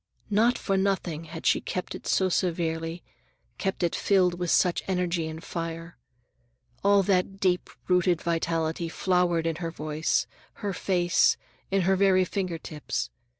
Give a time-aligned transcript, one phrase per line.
[0.31, 3.03] Not for nothing had she kept it so severely,
[3.59, 5.95] kept it filled with such energy and fire.
[6.83, 10.25] All that deep rooted vitality flowered in her voice,
[10.65, 11.37] her face,
[11.69, 13.11] in her very finger tips.